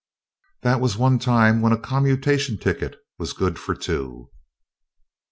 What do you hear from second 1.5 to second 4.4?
when a commutation ticket was good for two.